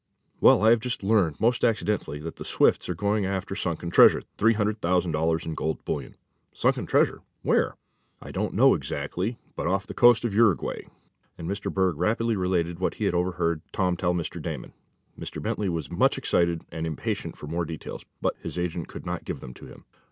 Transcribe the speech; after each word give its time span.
"Well, 0.39 0.63
I 0.63 0.71
have 0.71 0.79
just 0.79 1.03
learned, 1.03 1.39
most 1.39 1.63
accidentally, 1.63 2.17
that 2.21 2.37
the 2.37 2.43
Swifts 2.43 2.89
are 2.89 2.95
going 2.95 3.23
after 3.27 3.53
sunken 3.55 3.91
treasure 3.91 4.23
three 4.35 4.53
hundred 4.53 4.81
thousand 4.81 5.11
dollars 5.11 5.45
in 5.45 5.53
gold 5.53 5.85
bullion." 5.85 6.15
"Sunken 6.51 6.87
treasure? 6.87 7.21
Where? 7.43 7.75
"I 8.19 8.31
don't 8.31 8.55
know 8.55 8.73
exactly, 8.73 9.37
but 9.55 9.67
off 9.67 9.85
the 9.85 9.93
coast 9.93 10.25
of 10.25 10.33
Uruguay," 10.33 10.87
and 11.37 11.47
Mr. 11.47 11.71
Berg 11.71 11.97
rapidly 11.99 12.35
related 12.35 12.79
what 12.79 12.95
he 12.95 13.05
had 13.05 13.13
overheard 13.13 13.61
Tom 13.71 13.95
tell 13.95 14.15
Mr. 14.15 14.41
Damon. 14.41 14.73
Mr. 15.19 15.39
Bentley 15.39 15.69
was 15.69 15.91
much 15.91 16.17
excited 16.17 16.63
and 16.71 16.87
impatient 16.87 17.37
for 17.37 17.45
more 17.45 17.63
details, 17.63 18.03
but 18.23 18.35
his 18.41 18.57
agent 18.57 18.87
could 18.87 19.05
not 19.05 19.23
give 19.23 19.39
them 19.39 19.53
to 19.53 19.67
him. 19.67 19.85